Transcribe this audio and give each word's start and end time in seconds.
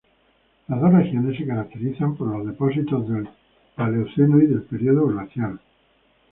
Las 0.67 0.81
dos 0.81 0.91
regiones 0.91 1.37
se 1.37 1.45
caracterizan 1.45 2.15
por 2.17 2.29
los 2.35 2.43
depósitos 2.47 3.07
del 3.07 3.29
Paleoceno 3.75 4.39
y 4.41 4.47
del 4.47 4.63
periodo 4.63 5.05
glacial. 5.09 5.59